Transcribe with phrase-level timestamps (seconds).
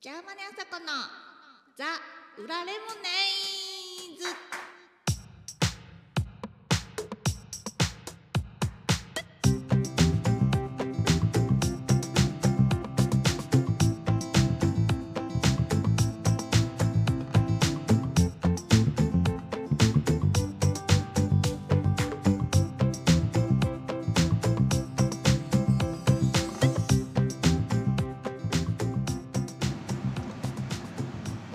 [0.00, 0.86] ジャーマネあさこの
[1.76, 1.84] ザ・
[2.40, 3.10] 裏レモネ
[4.14, 4.47] イズ。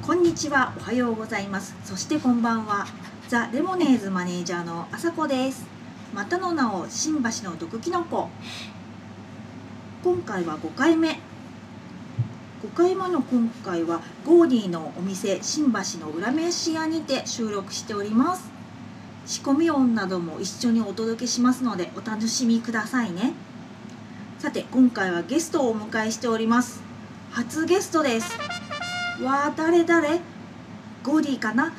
[0.05, 1.73] こんにちは、おはようございます。
[1.85, 2.85] そしてこんばんは。
[3.29, 5.65] ザ・レモネーズマネージャーのあさこです。
[6.13, 8.27] またの名を新橋の毒キノコ。
[10.03, 11.21] 今回は5回目。
[12.63, 18.51] 5回目の今回はゴーディのお店新橋の裏飯屋にて収録しております。
[19.25, 23.31] 仕込み音なども一緒にお届けしますのでお楽しみくださいね。
[24.39, 26.81] さて今回はゲストをお迎えしております。
[27.31, 28.52] 初ゲストです。
[29.21, 30.19] わあ誰誰？
[31.03, 31.71] ゴーディかな？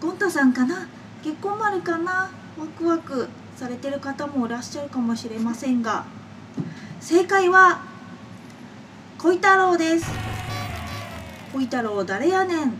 [0.00, 0.88] ゴンタさんかな？
[1.22, 2.30] 結婚丸かな？
[2.58, 6.04] ワクワクされてる方もいらっしゃるかもしれませんが。
[7.00, 7.82] 正解は
[9.18, 10.06] 小太郎です。
[11.52, 12.70] 小太郎誰やねん？
[12.70, 12.72] っ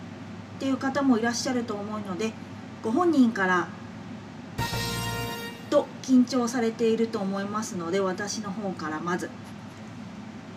[0.58, 2.32] ていう方もいらっしゃると思うので
[2.82, 3.68] ご本人から
[5.70, 9.30] と緊張されていると思いますので私の方からまず。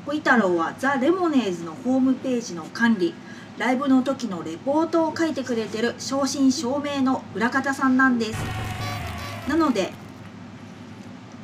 [0.05, 3.13] 小太郎はザ・レモネーズのホームページの管理。
[3.57, 8.39] ライブの時のレポートを書いてくれてる正真正銘の裏方さんなんです。
[9.47, 9.91] なので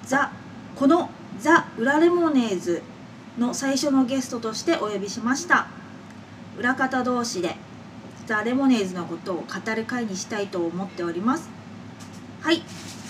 [0.03, 0.31] ザ
[0.75, 2.81] このザ・裏レモネーズ
[3.37, 5.67] の最初のゲストとしてお呼びしました。
[6.57, 7.55] 裏方同士で
[8.25, 11.49] ザ・レモネーズのことを語る会にしたいと思っております。
[12.41, 12.63] はい。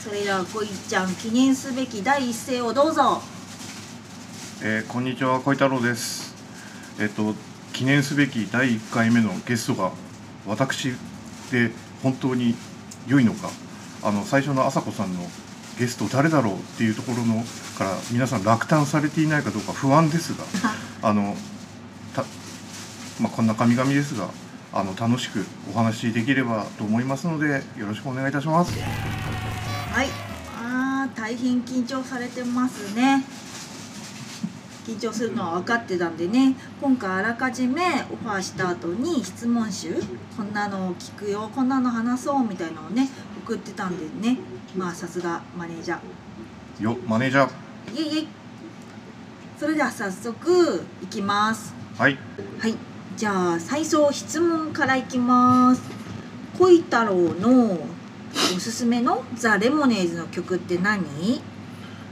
[0.04, 3.22] それではこいちゃん記念すべき第一声をどうぞ。
[4.62, 6.36] えーこんにちは小太郎です。
[7.00, 7.34] えっ、と
[7.80, 9.94] 記念すべき第1回目のゲストが
[10.46, 10.90] 私
[11.50, 11.72] で
[12.04, 12.54] 本当に
[13.08, 13.50] 良いのか
[14.04, 15.22] あの最初の朝子さんの
[15.80, 17.42] ゲスト誰だろうっていうところの
[17.78, 20.44] から皆さん落胆されていないかどうか不安ですが
[21.10, 21.38] あの
[22.14, 22.26] た、
[23.22, 24.28] まあ、こんな神々ですが
[24.74, 28.74] あの楽しくお話しできればと思いますのでよろしくお願いいたします。
[28.74, 30.10] はい、
[30.62, 33.24] あー大変緊張されてますね。
[34.90, 39.94] 緊張するのは分かってたんでね今回あらかじめオファーした後に質問集
[40.36, 43.08] こんなのを聞くよこんなの話そうみたいなのをね
[43.46, 44.38] 送ってたんでね。
[44.76, 46.84] まあさすがマネージャー。
[46.84, 47.50] よマネージャー。
[47.96, 48.28] イエイイエイ。
[49.60, 51.74] それでは早速いきます。
[51.98, 52.18] はい。
[52.60, 52.76] はい。
[53.16, 55.82] じゃあ最初質問からいきます。
[56.58, 57.74] 小太郎の
[58.56, 61.04] おすすめのザ・レモネーズの曲って何？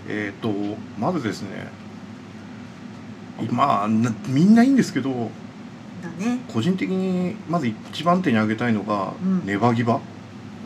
[0.08, 1.70] えー、とまずですね
[3.52, 5.30] まあなみんないいんですけど
[6.02, 6.40] だね。
[6.52, 9.46] 個人的にまず一番手に挙げたいのが「うん。
[9.46, 10.00] ネバギバ。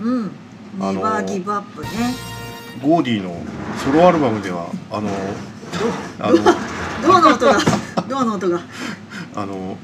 [0.02, 0.32] うん。
[0.80, 1.90] あのー Never Give Up ね」
[2.82, 3.36] ゴーディの
[3.84, 5.10] ソロアルバムではあの
[6.20, 6.38] あの
[7.06, 7.60] ドアの音が？
[8.08, 8.62] ドアの音が？
[9.36, 9.78] あの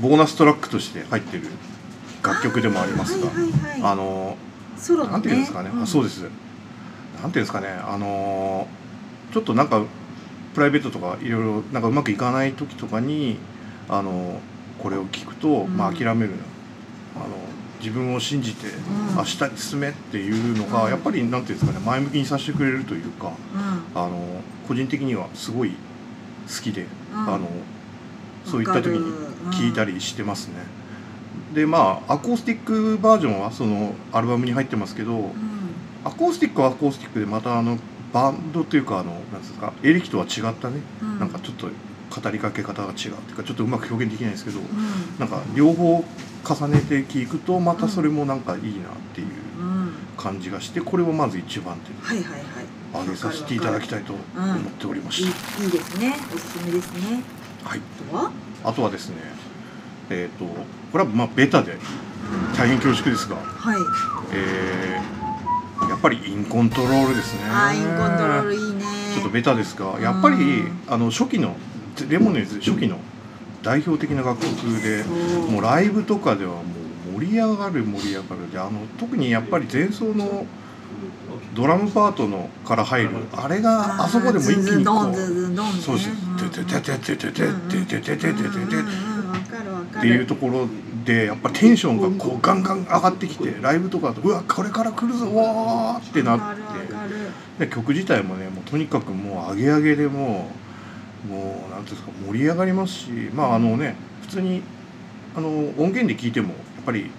[0.00, 1.44] ボーナストラックとして入ってる
[2.22, 3.28] 楽曲でもありますが
[3.82, 4.36] あの
[4.76, 5.12] ソロのね。
[5.12, 6.20] なんていうんですかね、あそうです。
[6.20, 6.22] す
[7.22, 7.68] なんていうんですかね。
[7.68, 8.66] あの
[9.32, 9.82] ちょっとなんか
[10.54, 13.38] プライベートとかいろいろなんかうまくいかない時とかに
[13.88, 14.40] あの
[14.78, 15.76] これを聞くと、うん。
[15.76, 16.32] まあ諦める
[17.14, 17.26] あの
[17.80, 18.70] 自分を信じてん。
[19.16, 20.90] 明日に進めっていうのが、うん。
[20.90, 24.00] やっぱりなんていうんですかね前向きにさせてくれるというかうん。
[24.00, 27.18] あの個人的にはすごい好きで、うん。
[27.18, 27.48] あの
[28.44, 30.54] そういった時に聞いたりりしてますね。
[31.54, 35.32] でまあアコースティックバージョンはそのアルバムに入ってますけど、うん。
[36.04, 37.78] アコースティックはアコースティックでまたあの
[38.12, 41.18] バンドというかあのなんですかエレキとは違ったね、うん。
[41.18, 44.66] なんかちょっと語りかけ方が違うっていうかちょっとうまく表現できないんですけど、うん。
[45.18, 46.04] なんか両方
[46.44, 48.70] 重ねて聞くとまたそれもなんかいいなっ
[49.14, 49.26] ていう
[49.58, 49.92] うん。
[50.16, 52.42] 感じがしてこれをまず一番手にはいはいはい。
[52.92, 55.64] 挙げさせていただきたいと思っておりました。
[55.64, 56.14] いいですね。
[56.34, 57.22] おすすめですね。
[57.64, 58.30] はい、あとは？
[58.64, 59.16] あとはですね
[60.10, 61.78] えっ、とこれはまあベタで
[62.54, 63.76] 大変恐縮ですが、はい。
[64.34, 65.21] えー
[65.88, 67.40] やっぱりインコントロールですね。
[67.48, 68.84] あーインコントロールいいね。
[69.14, 71.56] ちょっとベタですがやっぱりうんあの初期の
[72.08, 72.98] レモネーズ初期の
[73.62, 75.04] 代表的な楽曲で
[75.50, 76.62] もうライブとかではも
[77.16, 78.50] う盛り上がる盛り上がる。
[78.52, 80.46] であの特にやっぱり前奏の
[81.54, 85.14] ドラムパートのから入るあれがあそこでも一気にこう
[85.80, 86.08] そうです。
[86.10, 86.36] ん。
[86.36, 89.11] てててててててててててててて
[90.02, 90.68] っていうところ
[91.04, 96.56] でやっぱテンションがこうガンガン上がってきてライブとかだとうわこれから来るぞわーってなっ
[97.58, 97.64] て。
[97.66, 100.50] で曲自体もねもうとにかくもう上げ上げでも
[101.28, 104.62] もうなんていうんですか盛り上がりますしまああのね普通に
[105.36, 107.10] あの音源で聴いてもやっぱり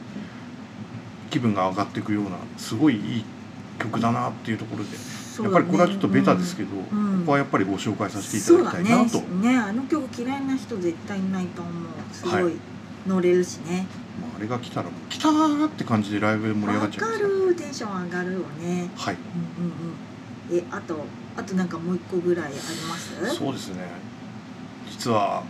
[1.30, 3.26] 気分が上がっていくようなすごいいい
[3.80, 4.98] 曲だなっていうところで、ね。
[5.42, 7.20] やっぱりこれはちょっとベタですけど、うん。
[7.22, 9.54] ここはやっぱりご紹介させていただきたいなと、ね。
[9.54, 11.84] ねあの曲嫌いな人絶対いないと思う。
[12.14, 12.73] すごい、はい
[13.08, 13.86] 乗れるしね。
[14.22, 18.90] まあ、あれが来たらもう来たーって感じでライブで盛り上がわっちゃいかますねるテンション上がるよね。
[18.96, 19.16] はい。
[19.16, 19.18] う
[19.62, 19.72] んうん
[20.54, 20.60] うん。
[20.60, 21.06] えあと
[21.36, 22.62] あとなんかもう一個ぐらいありま
[22.96, 23.36] す？
[23.36, 23.88] そうですね。
[24.90, 25.44] 実は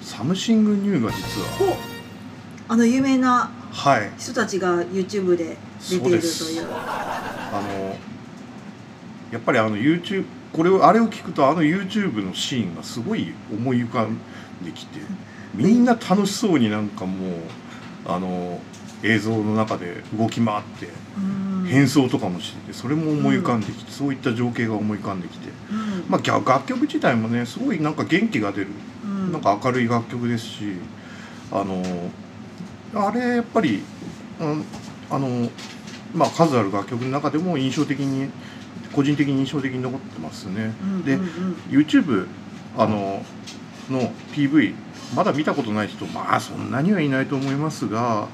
[0.00, 1.48] Something New が実は。
[2.68, 4.10] おあの有名なはい。
[4.18, 7.96] 人たちが YouTube で出ているとそういうあの
[9.32, 14.18] やっぱりあの YouTube これをあれを聞くとあの YouTube のシーンがすごい思い浮かん
[14.64, 15.00] できて
[15.56, 17.32] みんな楽しそうになんかもう
[18.06, 18.60] あの
[19.02, 20.88] 映像の中で動き回って
[21.18, 21.46] うん。
[21.66, 26.04] 変装とかもしててそれも思い浮かんできて、そういった情景が思い浮かんできて、うん。
[26.08, 28.68] まあ、楽楽曲自体もねすごいなんか元気が出る。
[29.04, 29.32] うん。
[29.32, 30.74] なんか明るい楽曲ですし
[31.50, 31.82] あの
[32.94, 33.82] あれやっぱり、
[34.40, 34.64] うん、
[35.10, 35.50] あの
[36.14, 38.30] まあ数ある楽曲の中でも印象的に
[38.92, 40.72] 個人的に印象的に残ってますね。
[41.04, 41.18] で
[41.68, 42.26] YouTube
[42.78, 42.86] あ
[43.90, 44.74] のの PV
[45.14, 48.28] まだ見たことない人まあそんなにはいないと思いますが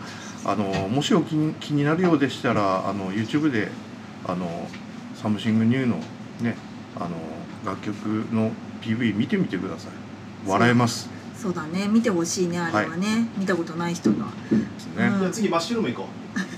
[0.45, 3.69] あのもしお気に気になるようでしたらあの YouTube で
[4.27, 4.67] あの
[5.15, 5.97] Something New の
[6.41, 6.57] ね
[6.97, 7.17] あの
[7.65, 7.95] 楽曲
[8.33, 8.51] の
[8.83, 9.93] PV 見てみてください。
[10.49, 11.09] 笑えます。
[11.37, 11.87] そうだね。
[11.89, 14.27] 見てほしいねあれはね、見たことない人が。
[14.51, 15.21] ですね、うん。
[15.21, 16.09] じゃあ次マッシュルーム行こ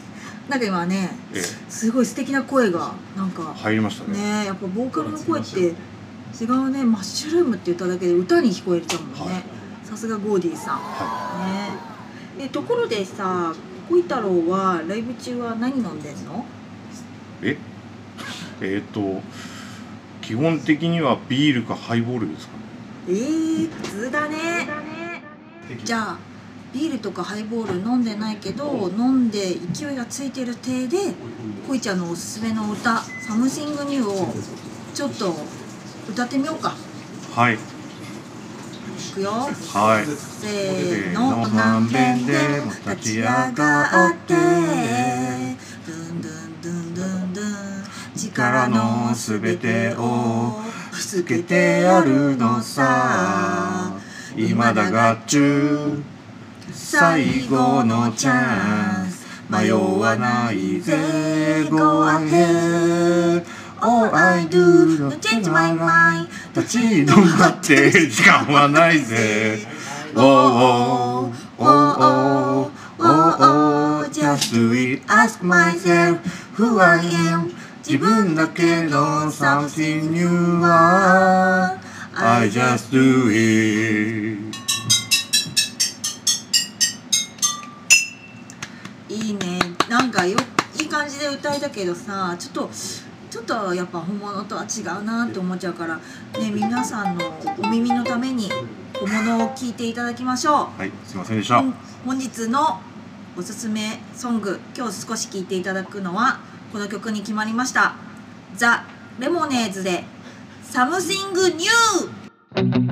[0.48, 1.42] なんか今ねええ。
[1.68, 4.18] すごい素敵な声がなんか入りましたね。
[4.18, 5.74] ねやっぱボーカルの声って
[6.40, 9.36] 違うねマッシュルームって言っただけで歌に聞こえちゃうもんはい。
[9.36, 9.44] ね
[9.84, 10.78] さすがゴーディさん。
[10.78, 11.46] は
[12.38, 12.42] ね。
[12.44, 13.54] でところでさ
[13.88, 16.44] 小太郎はライブ中は何飲んでんの？
[17.42, 17.58] いえ？
[18.60, 19.22] えっ、と
[20.22, 22.64] 基本的にはビールかハイボールですかね。
[23.08, 24.36] えー、普通だね。
[25.70, 26.18] うじゃあ
[26.72, 30.98] ビールとかハイボール飲んでないけど飲んで勢いがついてる体で
[31.68, 34.34] こいちゃんのおすすめの歌「サムシングニュー」を
[34.92, 35.36] ちょっと
[36.08, 36.74] 歌ってみようか。
[37.34, 37.54] はい。
[37.54, 37.58] い
[39.14, 39.30] くよ。
[39.30, 40.06] はい。
[40.06, 41.46] せーの。
[41.48, 44.34] 何遍でも立ち上がって。
[44.34, 44.52] ドゥ
[46.12, 47.84] ンドゥンドゥンドゥンドゥン。
[48.16, 50.60] 力のすべてを
[50.92, 53.96] ぶつけてやるのさ。
[54.36, 56.02] 今だが中
[56.72, 59.24] 最後のチャンス。
[59.50, 61.66] 迷わないぜ。
[61.70, 63.44] Go ahead
[63.86, 69.58] All I do no change my mind 立ち止まって時間はないぜ
[70.14, 71.66] Oh oh oh
[71.98, 76.18] oh oh oh Just do it ask myself
[76.56, 77.52] who I am
[77.86, 81.78] 自分だけの something new one
[82.16, 84.54] I just do it
[89.10, 89.58] いいね
[89.90, 90.38] なんかよ
[90.80, 92.70] いい感じで歌えたけどさちょっと
[93.34, 98.48] ちょっとやっぱ本物とは違うなって思っちゃうからね皆さんのお耳のために
[99.00, 100.54] 本物を聞いていただきましょう。
[100.78, 101.58] はいすいませんでした。
[101.58, 101.74] 本
[102.06, 102.80] 本日の
[103.36, 106.38] おすすめソング今日少し聴いていただくのは
[106.72, 107.96] この曲に決まりました。
[108.54, 108.84] ザ・
[109.18, 110.04] レモネーズで
[110.70, 111.66] 「Something New」
[112.54, 112.83] 最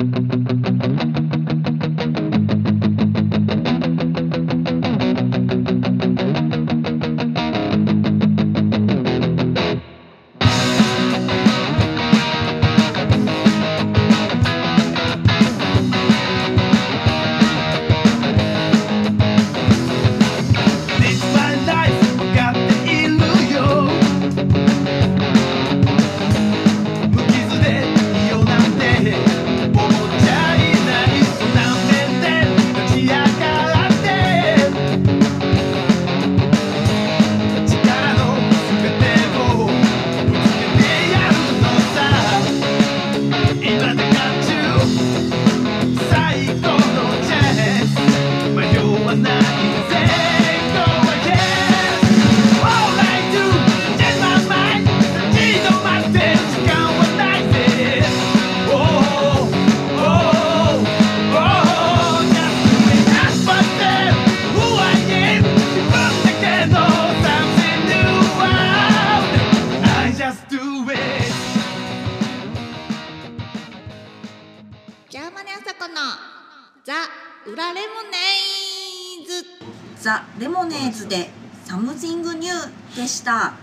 [81.67, 82.53] で「Something New」
[82.97, 83.55] でした。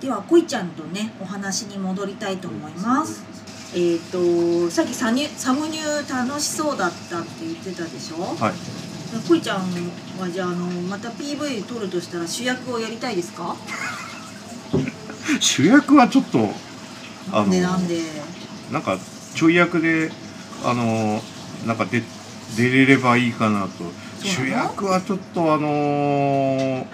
[0.00, 3.22] ではこいちゃんとねお話に戻りたいと思います。
[3.74, 8.36] えっ、とさっきサニュサムニュー楽しそうだったって言ってたでしょ？
[8.38, 8.54] はい。
[9.28, 9.60] こいちゃん
[10.20, 13.56] はじゃああのまた PV 撮るとしたら主役をやりたいですか？
[15.40, 16.50] 主役はちょっと
[17.32, 18.00] あのでなんで？
[18.70, 18.98] なんか
[19.34, 20.10] ちょい役で
[20.64, 21.22] あの
[21.66, 22.02] なんか出
[22.56, 23.68] 出れればいいかなと
[24.26, 26.86] 主役はちょっとあの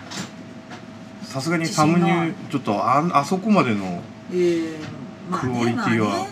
[1.23, 6.29] さすがにサムニューちょっとあんあそこまでのクオリティは？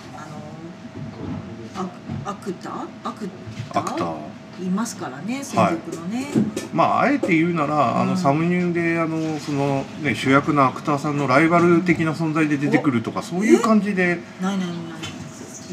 [2.24, 2.86] アアクター？
[3.04, 3.28] アク
[3.72, 4.16] タアクター。
[4.60, 6.26] いますからね戦国のね、
[6.74, 8.08] まああえて言うなら、あうん。
[8.10, 14.18] のサムニューであのその、ね、主役のアクターさんのライバル的な存在で出てくるとかそういう感じで。
[14.42, 14.76] ないないない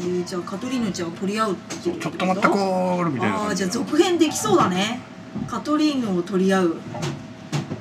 [0.00, 5.00] ーじゃあカトリーヌちゃんを取り合うってちょっと待ったこーみたいなあじゃあ続編できそうだね
[5.46, 6.76] カトリーヌを取り合う。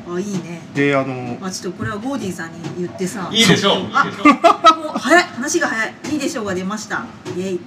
[0.10, 0.62] あいいね。
[0.74, 3.30] であのまあちょっとこれはゴーディさんに言ってさ。
[3.32, 3.76] いいでしょう。
[3.94, 4.06] あ
[4.76, 5.24] もう早い。
[5.24, 5.94] 話が早い。
[6.12, 7.06] いいでしょうが出ました。
[7.36, 7.60] イエイ。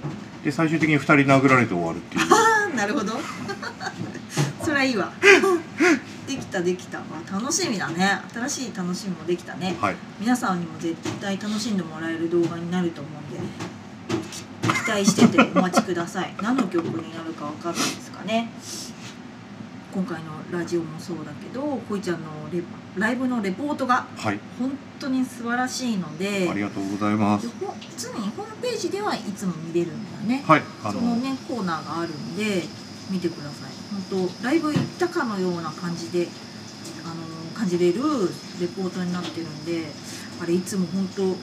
[0.43, 2.21] で最終的に2人殴られて終わるっていう。
[2.21, 3.13] ああなるほど。
[4.63, 5.11] それはいいわ。
[6.27, 8.21] できたできた、まあ、楽しみだね。
[8.33, 9.75] 新しい楽しみもできたね。
[9.81, 9.95] はい。
[10.19, 13.39] 皆さんにも絶対楽しんでもらえる動画になると思うんで
[14.83, 16.33] 期待しててお待ちください。
[16.41, 18.49] 何の曲になるかわかんないですかね
[19.93, 22.63] 今回のラジオもそうだけどこいちゃんのレ
[22.97, 24.39] ライブのレポートがはい。
[24.57, 27.47] 本当に素晴らしいのでありがとうございます。
[27.97, 30.43] 常にホームページではいつも見れるんだよね。
[30.47, 32.63] はいあのそのねコーナーがあるんで
[33.09, 33.71] 見てください。
[34.09, 36.27] 本当ライブ行ったかのような感じで
[37.03, 38.01] あの感じれる
[38.59, 39.85] レポートになってるんで
[40.41, 41.35] あれいつも本当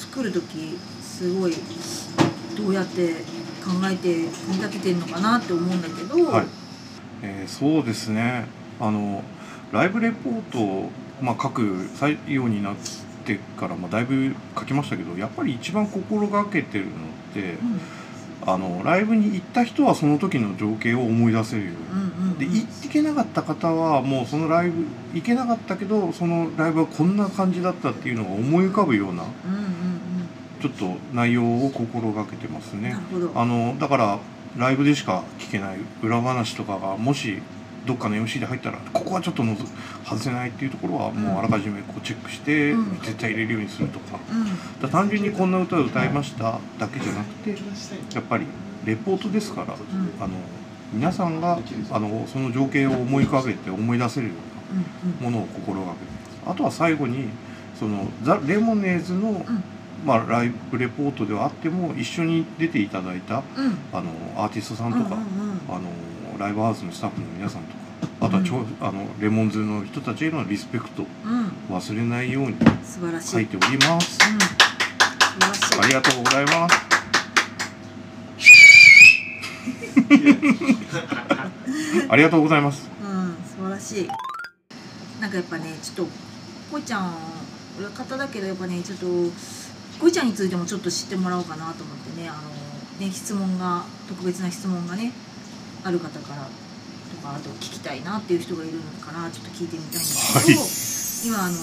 [0.00, 1.54] 作る時すごい
[2.56, 3.14] どうやって
[3.64, 6.46] 考えて組み立ててるのかなって思うんだけど、はい
[7.22, 8.46] えーそうですね。
[8.80, 9.22] あの
[9.72, 11.62] ライブレポートを、まあ、書く
[11.96, 12.76] 採用になっ
[13.24, 16.94] てから、まあ、だいぶ書きましたけどやっぱり一番心がけてるのっ
[17.34, 17.80] てうん。
[18.46, 21.76] あのライブに行った人はその時の情景を思い出せるように。
[21.76, 30.28] うんうんうんで行ってけなかった方はもうそのライブ行けなかったけどそのライブはこんな感じだったっていうのが思い浮かぶようなうんうん
[30.60, 32.94] ちょっと内容を心がけてますね。
[33.34, 34.18] あのだから
[34.56, 37.42] ライブでしか聞けない裏話とかがもし
[37.86, 39.64] どっかの MC で入ったらここはちょっとのぞ
[40.04, 43.00] 外せないっていうところはもうあらかじめこうチェックしてうん。
[43.00, 44.18] 絶対入れるようにするとか。
[44.30, 44.82] うん。
[44.82, 47.50] だ単純にこんな歌を歌いましただけじゃなくて
[48.14, 48.46] やっぱり
[48.84, 50.22] レポートですからうん。
[50.22, 50.34] あの
[50.92, 51.58] 皆さんが
[51.90, 54.82] あのその情景を思い浮かべて思い出せるような
[55.22, 56.50] うんものを心がけてます。
[56.50, 57.28] あとは最後に
[57.78, 59.64] そのザ・レモネーズの、ん
[60.04, 63.42] まあ、ライブレポートではあっても一緒に出ていただいた
[63.92, 65.16] あのアーティストさんとか、
[65.68, 67.86] あのライブハウスのスタッフの皆さんとか
[68.20, 71.52] あとはちょ、あのレモンズの人たちへのリスペクトうん。
[71.74, 72.56] 忘れないように
[73.20, 74.18] 書いております。
[75.80, 76.76] ありがとうございます。
[82.08, 82.88] ありがとうございます。
[83.02, 83.36] うん。
[83.44, 84.08] 素晴らしい。
[85.20, 86.12] なんかやっぱねちょっと
[86.70, 87.14] こいちゃん
[87.78, 89.06] 裏方だけどやっぱねちょっと
[90.00, 92.40] こいちゃんについてもちょっと知ってもらおうかなと思ってねあの
[93.06, 95.12] ね質問が特別な質問がね
[95.84, 101.56] ある方からとかあと聞きたいなっていう人がいるのかなちょっと聞いてみたいんですけど、今あの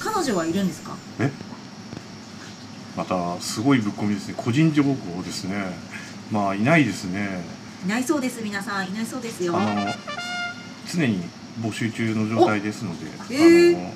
[0.00, 0.96] 彼女はいるんですか？
[2.96, 4.34] またすごいぶっ込みですね。
[4.36, 5.66] 個人情報ですね。
[6.30, 7.42] まあいないですね。
[7.84, 8.88] いないそうです皆さん。
[8.88, 9.56] いないそうですよ。
[9.56, 9.86] あの
[10.92, 11.22] 常に
[11.60, 13.76] 募集中の状態ですので、おへー。
[13.76, 13.94] あの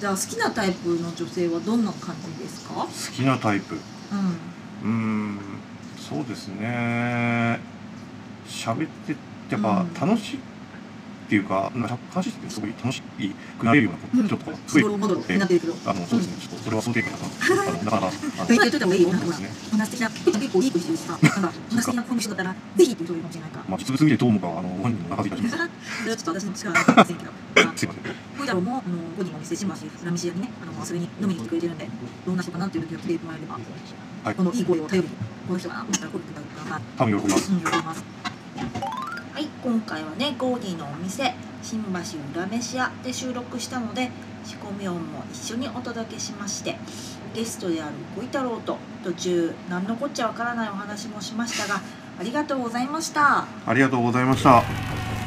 [0.00, 2.74] じゃあ好きなタイプの女性はどんな感じですか？
[2.74, 3.74] 好きなタイプ。
[3.74, 3.80] うん。
[4.82, 5.38] うーん
[5.98, 7.58] そうですね。
[8.48, 9.16] 喋って
[9.50, 10.08] やっぱうん。
[10.08, 10.40] 楽しいっ
[11.28, 13.02] ていうか、なんか話しててすごい楽し
[13.58, 15.34] くなれるようなこととかすごいって
[15.84, 16.48] あのそうですね。
[16.48, 17.24] ちょっとそれは想定外だな
[17.68, 19.26] あのなかなかあの勉強しといた方がいいよなんか。
[19.26, 19.86] そうですね こんな
[20.40, 21.52] 結構いい子してるしさなんか
[21.84, 23.28] こんなこの人だったらぜひって言う人がいるか。
[23.28, 25.56] もしれないからまあ実物見てどう思うかはあのご本人にお任せいたします
[26.00, 27.30] それはちょっと私の力はありませんけど。
[27.30, 28.02] ま あすいません。
[28.37, 31.86] 小太郎もあの5人のお店新橋裏飯屋にねあの遊びに飲みに来てくれてるんで
[32.24, 33.54] どんな人かなっていう時を聞いてもらえれば、
[34.24, 34.34] はい。
[34.34, 35.14] このいい声を頼りに
[35.46, 37.52] この人か思ったら声をいただく多分喜びます。
[37.52, 38.04] うん、喜びます。
[39.34, 41.90] はい、今回はね、ゴーディのお店、新橋
[42.40, 44.10] 裏飯屋で収録したので、
[44.44, 46.76] 仕込み音も一緒にお届けしまして、
[47.34, 51.80] ゲストである小太郎と途中、何のこっちゃわからないお話もしましたが、
[52.18, 53.46] ありがとうございました。
[53.66, 55.17] ありがとうございました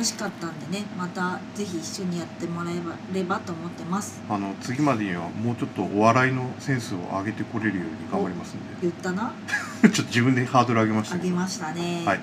[0.00, 4.22] 楽しかったんでね、またぜひ一緒にやってもらえばればと思ってます。
[4.30, 9.34] あの次までにはもうちょっとお笑いのセンスを上げてこれるように頑張りますん言ったな？
[9.82, 12.02] で ちょっと自分でハードル上げましたけどあげましたね。
[12.06, 12.20] はい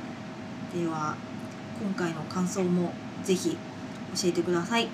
[0.73, 1.15] では
[1.79, 2.91] 今回の感想も
[3.23, 3.55] ぜひ
[4.15, 4.87] 教えてください。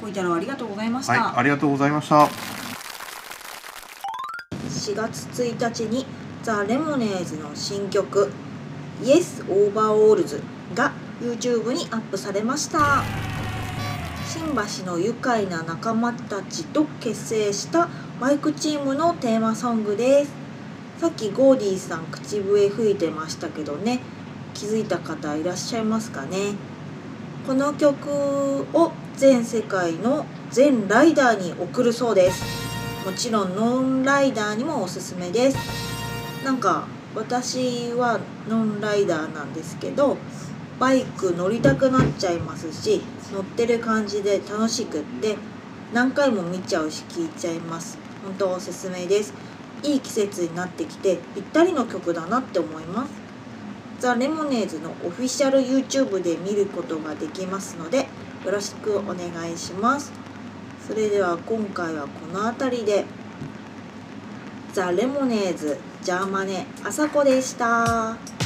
[0.00, 1.12] 小太郎ありがとうございました。
[1.12, 2.24] はいありがとうございました
[4.70, 6.06] 4月1日に
[6.42, 8.32] ザ・レモネーズの新曲
[9.04, 10.40] 「Yes Overalls」
[10.74, 13.04] が YouTube にアップされました。
[14.26, 14.42] 新
[14.84, 17.88] 橋の愉快な仲間たちと結成した
[18.20, 20.32] バイクチームのテーマソングです。
[20.98, 24.00] さっきゴーディーさん口笛吹いてましたけどね。
[24.52, 26.54] 気づいた方いらっしゃいますかね。
[27.46, 32.42] この曲を全世界の全ライダーに送るそうです。
[33.06, 35.56] もちろんノンライダーにもおすすめです。
[36.44, 40.16] なんか私はノンライダーなんですけど
[40.78, 43.02] バイク乗りたくなっちゃいますし
[43.32, 45.36] 乗ってる感じで楽しくって
[45.92, 47.98] 何回も見ちゃうし聴いちゃいます。
[48.24, 49.34] 本当おすすめです。
[49.82, 53.12] いい季節になってきてぴったりの曲だなって思います。
[54.00, 58.08] ザ・レモネーズのオフィシャル YouTube で見ることができますので
[58.44, 60.12] よろしくお願いします。
[60.86, 63.04] それでは今回はこの辺りで
[64.72, 68.41] ザ・レモネーズジャーマネあさこでした。